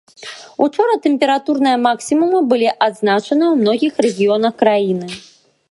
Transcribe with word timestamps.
Учора 0.67 0.95
тэмпературныя 1.05 1.77
максімумы 1.87 2.39
былі 2.53 2.69
адзначаныя 2.87 3.49
ў 3.53 3.65
многіх 3.65 3.93
рэгіёнах 4.07 4.53
краіны. 4.65 5.07